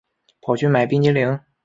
[0.41, 1.39] 跑去买冰淇淋